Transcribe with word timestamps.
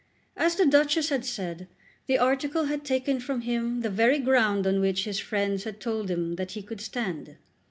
As 0.35 0.55
the 0.55 0.65
Duchess 0.65 1.09
had 1.09 1.23
said, 1.27 1.67
the 2.07 2.17
article 2.17 2.63
had 2.65 2.83
taken 2.83 3.19
from 3.19 3.41
him 3.41 3.81
the 3.81 3.89
very 3.91 4.17
ground 4.17 4.65
on 4.65 4.79
which 4.81 5.03
his 5.03 5.19
friends 5.19 5.63
had 5.63 5.79
told 5.79 6.09
him 6.09 6.37
that 6.37 6.53
he 6.53 6.63
could 6.63 6.81
stand. 6.81 7.37